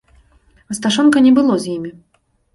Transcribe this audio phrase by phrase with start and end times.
[0.75, 1.91] Асташонка не было з імі.